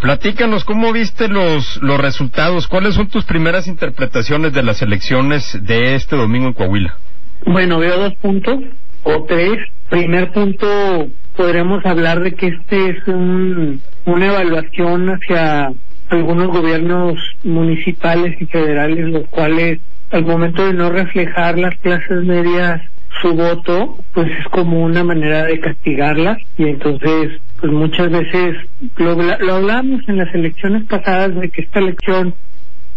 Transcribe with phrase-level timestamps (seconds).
[0.00, 2.68] Platícanos, ¿cómo viste los, los resultados?
[2.68, 6.96] ¿Cuáles son tus primeras interpretaciones de las elecciones de este domingo en Coahuila?
[7.44, 8.60] Bueno, veo dos puntos
[9.02, 9.58] o tres.
[9.90, 15.70] Primer punto, podremos hablar de que este es un, una evaluación hacia
[16.08, 19.80] algunos gobiernos municipales y federales, los cuales
[20.10, 22.80] al momento de no reflejar las clases medias
[23.20, 28.56] su voto, pues es como una manera de castigarlas y entonces pues muchas veces
[28.96, 32.34] lo, lo hablamos en las elecciones pasadas de que esta elección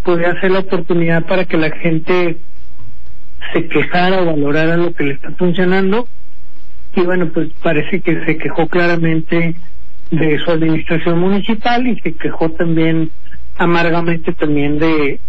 [0.04, 2.38] podría ser la oportunidad para que la gente
[3.52, 6.08] se quejara o valorara lo que le está funcionando
[6.96, 9.56] y bueno pues parece que se quejó claramente
[10.12, 13.12] de su administración municipal y se quejó también
[13.58, 15.20] amargamente también de,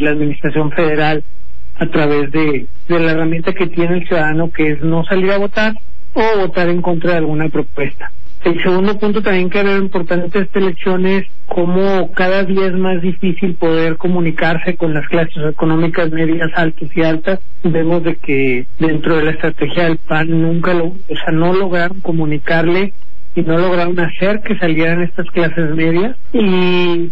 [0.00, 1.22] la administración federal
[1.78, 5.74] a través de la herramienta que tiene el ciudadano que es no salir a votar
[6.14, 8.12] o votar en contra de alguna propuesta.
[8.44, 13.00] El segundo punto también que era importante esta elección es cómo cada día es más
[13.00, 17.38] difícil poder comunicarse con las clases económicas medias, altas y altas.
[17.62, 22.00] Vemos de que dentro de la estrategia del PAN nunca lo, o sea, no lograron
[22.00, 22.92] comunicarle
[23.36, 26.16] y no lograron hacer que salieran estas clases medias.
[26.32, 27.10] Y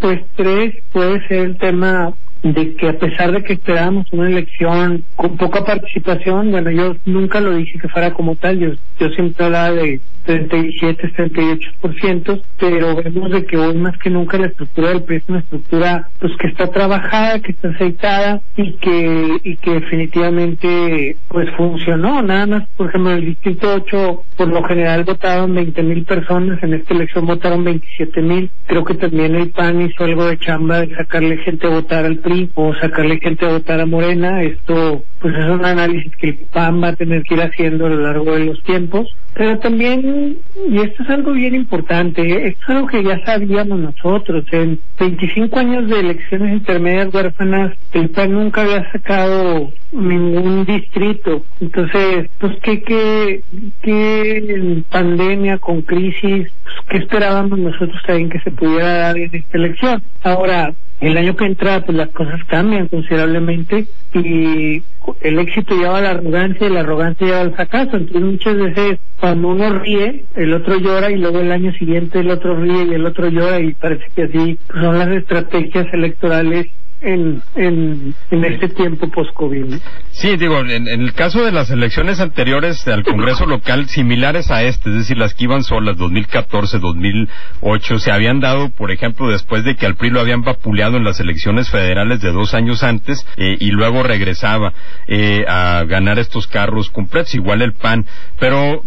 [0.00, 5.04] pues tres puede ser el tema de que a pesar de que esperábamos una elección
[5.16, 9.46] con poca participación, bueno, yo nunca lo dije que fuera como tal, yo, yo siempre
[9.46, 15.02] hablaba de 37, 38%, pero vemos de que hoy más que nunca la estructura del
[15.02, 19.70] PRI es una estructura pues que está trabajada, que está aceitada y que y que
[19.70, 22.20] definitivamente pues funcionó.
[22.20, 26.62] Nada más, por ejemplo, en el distrito 8 por lo general votaron 20 mil personas,
[26.62, 28.50] en esta elección votaron 27 mil.
[28.66, 32.18] Creo que también el PAN hizo algo de chamba de sacarle gente a votar al
[32.28, 34.42] PRI o sacarle gente a votar a Morena.
[34.42, 37.90] Esto pues es un análisis que el PAN va a tener que ir haciendo a
[37.90, 39.14] lo largo de los tiempos.
[39.34, 44.44] Pero también, y esto es algo bien importante, esto es algo que ya sabíamos nosotros,
[44.50, 51.44] en 25 años de elecciones intermedias huérfanas, el PAN nunca había sacado ningún distrito.
[51.60, 53.42] Entonces, pues, ¿qué, qué,
[53.82, 59.56] qué pandemia, con crisis, pues, qué esperábamos nosotros también que se pudiera dar en esta
[59.56, 60.02] elección?
[60.24, 64.82] Ahora, el año que entra, pues las cosas cambian considerablemente y
[65.20, 67.96] el éxito lleva a la arrogancia y la arrogancia lleva al fracaso.
[67.96, 72.30] Entonces muchas veces cuando uno ríe, el otro llora y luego el año siguiente el
[72.30, 76.66] otro ríe y el otro llora y parece que así son las estrategias electorales
[77.00, 79.74] en, en, en este tiempo post-COVID.
[80.10, 84.90] Sí, digo, en, el caso de las elecciones anteriores al Congreso local, similares a este,
[84.90, 89.76] es decir, las que iban solas, 2014, 2008, se habían dado, por ejemplo, después de
[89.76, 93.56] que al PRI lo habían vapuleado en las elecciones federales de dos años antes, eh,
[93.60, 94.72] y luego regresaba
[95.06, 98.06] eh, a ganar estos carros completos, igual el PAN,
[98.38, 98.82] pero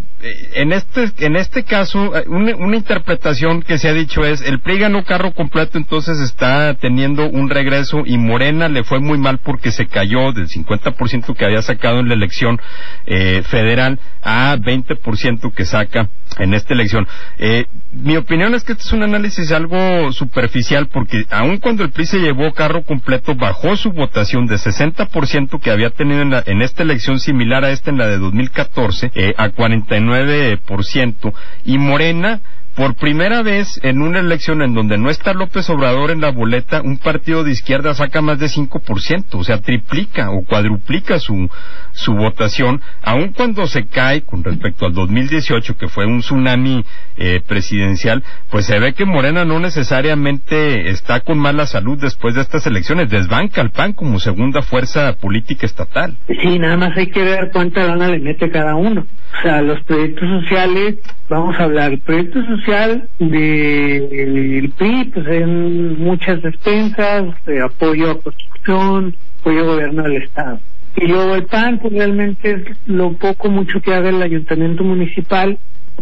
[0.53, 4.79] en este en este caso eh, una, interpretación que se ha dicho es el PRI
[4.79, 9.71] ganó carro completo entonces está teniendo un regreso y Morena le fue muy mal porque
[9.71, 12.59] se cayó del 50% que había sacado en la elección
[13.05, 16.09] eh, federal a 20% que saca
[16.39, 17.07] en esta elección.
[17.38, 21.91] Eh, mi opinión es que este es un análisis algo superficial porque aun cuando el
[21.91, 26.62] PRI se llevó carro completo bajó su votación de 60% que había tenido en, en,
[26.62, 31.34] esta elección similar a esta en la de 2014 eh, a 49%
[31.66, 32.40] y Morena
[32.75, 36.81] por primera vez en una elección en donde no está López Obrador en la boleta,
[36.81, 41.50] un partido de izquierda saca más de 5%, o sea, triplica o cuadruplica su,
[41.94, 46.85] su votación, aun cuando se cae con respecto al 2018, que fue un tsunami
[47.18, 52.41] eh, presidencial, pues se ve que Morena no necesariamente está con mala salud después de
[52.41, 56.18] estas elecciones, desbanca al PAN como segunda fuerza política estatal.
[56.28, 59.06] Sí, nada más hay que ver cuánta lana le mete cada uno.
[59.38, 60.96] O sea, los proyectos sociales,
[61.30, 68.22] vamos a hablar, el proyecto social del PRI, pues en muchas despensas, de apoyo a
[68.22, 70.59] construcción, apoyo a gobierno del Estado.
[70.97, 75.57] Y luego el PAN, pues realmente es lo poco mucho que haga el ayuntamiento municipal,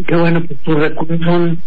[0.08, 1.60] que bueno, pues sus recursos son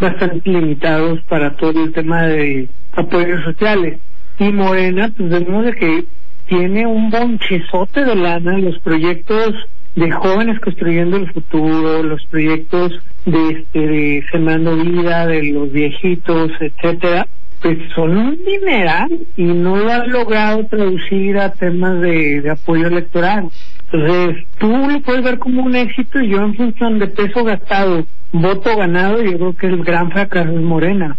[0.00, 3.98] bastante limitados para todo el tema de apoyos sociales.
[4.38, 6.04] Y Morena, pues vemos de que
[6.46, 9.54] tiene un bonchezote de lana, los proyectos
[9.96, 16.52] de jóvenes construyendo el futuro, los proyectos de, este, de Sembrando Vida, de los viejitos,
[16.60, 17.26] etcétera,
[17.60, 23.48] pues son un dineral y no lo han logrado traducir a temas de, apoyo electoral.
[23.90, 28.06] Entonces, tú lo puedes ver como un éxito y yo en función de peso gastado,
[28.32, 31.16] voto ganado, yo creo que el gran fracaso es Morena.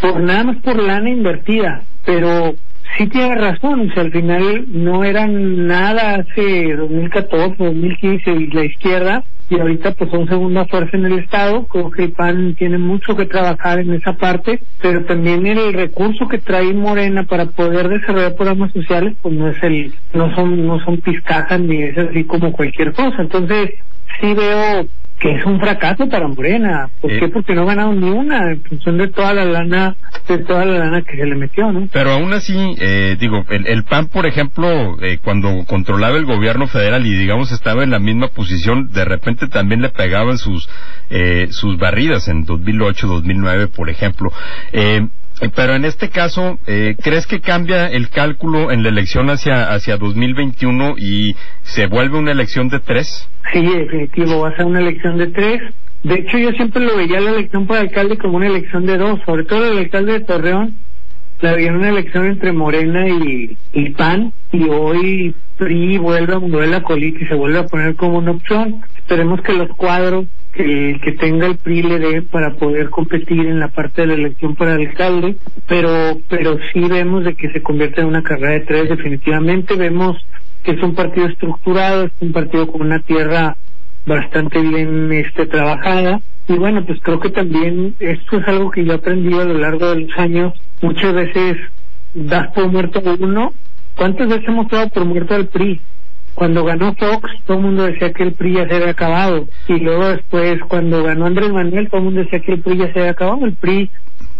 [0.00, 2.54] Por nada más por lana invertida, pero
[2.96, 9.24] sí tiene razón, sea, al final no eran nada hace 2014, 2015 y la izquierda,
[9.50, 13.16] y ahorita pues son segunda fuerza en el Estado, creo que el PAN tiene mucho
[13.16, 18.36] que trabajar en esa parte, pero también el recurso que trae Morena para poder desarrollar
[18.36, 22.52] programas sociales, pues no es el, no son, no son pizcajas ni es así como
[22.52, 23.70] cualquier cosa, entonces
[24.20, 24.86] sí veo
[25.18, 26.90] que es un fracaso para Morena.
[27.00, 27.28] ¿Por qué?
[27.28, 29.96] Porque no ganaron ni una en función de toda la lana,
[30.28, 31.88] de toda la lana que se le metió, ¿no?
[31.92, 36.66] Pero aún así, eh, digo, el, el, PAN, por ejemplo, eh, cuando controlaba el gobierno
[36.66, 40.68] federal y digamos estaba en la misma posición, de repente también le pegaban sus
[41.10, 44.32] eh, sus barridas en 2008, 2009, por ejemplo.
[44.72, 45.08] Eh,
[45.54, 49.96] pero en este caso, eh, ¿crees que cambia el cálculo en la elección hacia, hacia
[49.96, 53.28] 2021 y se vuelve una elección de tres?
[53.52, 55.60] Sí, definitivo, va a ser una elección de tres.
[56.02, 59.20] De hecho, yo siempre lo veía la elección para alcalde como una elección de dos,
[59.24, 60.74] sobre todo el alcalde de Torreón,
[61.40, 66.68] la veía una elección entre Morena y, y PAN, y hoy PRI vuelve a mover
[66.68, 68.82] la colita y se vuelve a poner como una opción.
[69.04, 70.24] Esperemos que los cuadros
[70.54, 74.14] que, que tenga el PRI le dé para poder competir en la parte de la
[74.14, 75.36] elección para alcalde,
[75.68, 80.16] pero, pero sí vemos de que se convierte en una carrera de tres definitivamente, vemos
[80.62, 83.58] que es un partido estructurado, es un partido con una tierra
[84.06, 86.20] bastante bien este trabajada.
[86.48, 89.58] Y bueno pues creo que también esto es algo que yo he aprendido a lo
[89.58, 90.54] largo de los años.
[90.80, 91.58] Muchas veces
[92.14, 93.52] das por muerto a uno.
[93.96, 95.78] ¿cuántas veces hemos dado por muerto al PRI?
[96.34, 99.46] Cuando ganó Fox todo el mundo decía que el PRI ya se había acabado.
[99.68, 102.92] Y luego después cuando ganó Andrés Manuel todo el mundo decía que el PRI ya
[102.92, 103.44] se había acabado.
[103.44, 103.90] El PRI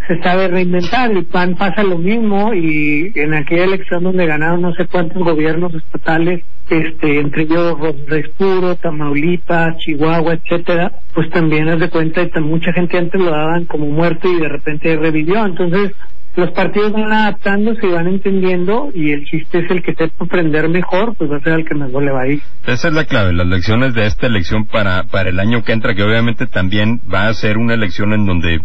[0.07, 4.75] se sabe reinventar, el PAN pasa lo mismo y en aquella elección donde ganaron no
[4.75, 7.77] sé cuántos gobiernos estatales, este, entre ellos
[8.07, 13.31] Reyes Puro, Tamaulipas, Chihuahua, etcétera, pues también es de cuenta que mucha gente antes lo
[13.31, 15.93] daban como muerto y de repente revivió, entonces
[16.37, 20.69] los partidos van adaptándose y van entendiendo y el chiste es el que te aprender
[20.69, 22.43] mejor, pues va a ser el que mejor le va a ir.
[22.67, 25.95] Esa es la clave, las lecciones de esta elección para, para el año que entra,
[25.95, 28.61] que obviamente también va a ser una elección en donde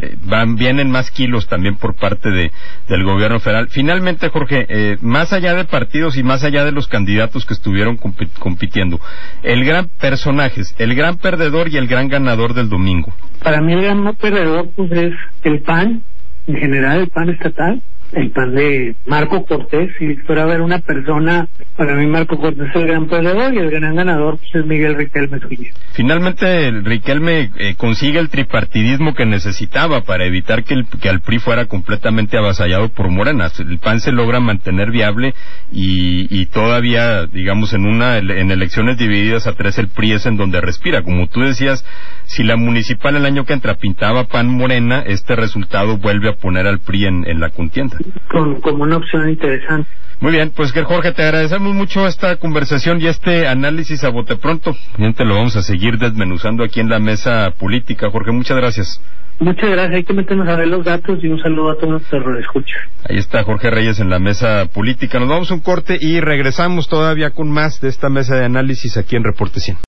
[0.00, 2.52] eh, van, vienen más kilos también por parte de,
[2.88, 3.68] del gobierno federal.
[3.68, 7.98] Finalmente, Jorge, eh, más allá de partidos y más allá de los candidatos que estuvieron
[8.38, 9.00] compitiendo,
[9.42, 13.12] el gran personaje, el gran perdedor y el gran ganador del domingo.
[13.42, 16.02] Para mí el gran perdedor pues es el PAN,
[16.48, 17.82] en general el PAN estatal,
[18.12, 19.90] el PAN de Marco Cortés,
[20.26, 23.70] fuera a ver una persona, para mí Marco Cortés es el gran perdedor y el
[23.70, 25.72] gran ganador pues, es Miguel Riquelme Zúñiga.
[25.92, 31.20] Finalmente el Riquelme eh, consigue el tripartidismo que necesitaba para evitar que, el, que al
[31.20, 33.50] PRI fuera completamente avasallado por Morena.
[33.58, 35.34] El PAN se logra mantener viable
[35.70, 40.36] y, y todavía, digamos, en una en elecciones divididas a tres el PRI es en
[40.36, 41.02] donde respira.
[41.02, 41.84] Como tú decías,
[42.24, 46.66] si la municipal el año que entra pintaba PAN Morena, este resultado vuelve a poner
[46.66, 47.97] al PRI en, en la contienda
[48.28, 49.88] con, como una opción interesante.
[50.20, 54.34] Muy bien, pues que Jorge, te agradecemos mucho esta conversación y este análisis a bote
[54.36, 54.74] pronto.
[54.96, 58.10] Bien, te lo vamos a seguir desmenuzando aquí en la mesa política.
[58.10, 59.00] Jorge, muchas gracias.
[59.40, 62.40] Muchas gracias, hay que meternos a ver los datos y un saludo a todos nuestros
[62.40, 62.80] escuchas.
[63.08, 65.20] Ahí está Jorge Reyes en la mesa política.
[65.20, 68.96] Nos vamos a un corte y regresamos todavía con más de esta mesa de análisis
[68.96, 69.76] aquí en Reporte 100.